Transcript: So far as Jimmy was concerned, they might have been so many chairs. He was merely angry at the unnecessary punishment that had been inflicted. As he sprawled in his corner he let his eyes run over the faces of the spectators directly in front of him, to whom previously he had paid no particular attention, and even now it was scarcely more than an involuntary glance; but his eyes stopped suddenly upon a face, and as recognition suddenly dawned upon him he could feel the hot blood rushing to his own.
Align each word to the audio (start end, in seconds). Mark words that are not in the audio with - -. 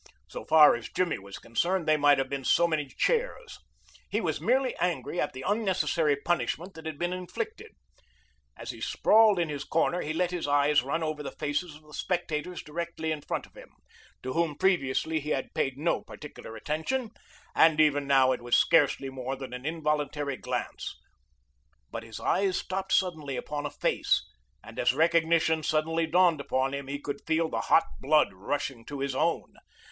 So 0.27 0.45
far 0.45 0.73
as 0.73 0.89
Jimmy 0.89 1.19
was 1.19 1.37
concerned, 1.37 1.87
they 1.87 1.95
might 1.95 2.17
have 2.17 2.27
been 2.27 2.43
so 2.43 2.67
many 2.67 2.87
chairs. 2.87 3.59
He 4.09 4.19
was 4.19 4.41
merely 4.41 4.75
angry 4.77 5.21
at 5.21 5.33
the 5.33 5.43
unnecessary 5.45 6.15
punishment 6.15 6.73
that 6.73 6.87
had 6.87 6.97
been 6.97 7.13
inflicted. 7.13 7.73
As 8.57 8.71
he 8.71 8.81
sprawled 8.81 9.37
in 9.37 9.47
his 9.47 9.63
corner 9.63 10.01
he 10.01 10.11
let 10.13 10.31
his 10.31 10.47
eyes 10.47 10.81
run 10.81 11.03
over 11.03 11.21
the 11.21 11.29
faces 11.29 11.75
of 11.75 11.83
the 11.83 11.93
spectators 11.93 12.63
directly 12.63 13.11
in 13.11 13.21
front 13.21 13.45
of 13.45 13.53
him, 13.55 13.69
to 14.23 14.33
whom 14.33 14.55
previously 14.57 15.19
he 15.19 15.29
had 15.29 15.53
paid 15.53 15.77
no 15.77 16.01
particular 16.01 16.55
attention, 16.55 17.11
and 17.53 17.79
even 17.79 18.07
now 18.07 18.31
it 18.31 18.41
was 18.41 18.57
scarcely 18.57 19.11
more 19.11 19.35
than 19.35 19.53
an 19.53 19.67
involuntary 19.67 20.35
glance; 20.35 20.95
but 21.91 22.01
his 22.01 22.19
eyes 22.19 22.57
stopped 22.57 22.91
suddenly 22.91 23.35
upon 23.37 23.67
a 23.67 23.69
face, 23.69 24.27
and 24.63 24.79
as 24.79 24.95
recognition 24.95 25.61
suddenly 25.61 26.07
dawned 26.07 26.41
upon 26.41 26.73
him 26.73 26.87
he 26.87 26.97
could 26.97 27.21
feel 27.27 27.47
the 27.49 27.61
hot 27.61 27.85
blood 27.99 28.33
rushing 28.33 28.83
to 28.83 28.99
his 28.99 29.13
own. 29.13 29.53